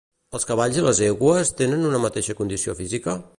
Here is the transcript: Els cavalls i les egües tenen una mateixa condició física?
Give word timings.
Els 0.37 0.45
cavalls 0.51 0.79
i 0.79 0.85
les 0.85 1.01
egües 1.09 1.53
tenen 1.61 1.87
una 1.91 2.01
mateixa 2.07 2.37
condició 2.41 2.77
física? 2.81 3.17